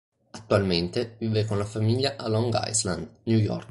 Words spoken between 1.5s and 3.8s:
la famiglia a Long Island, New York.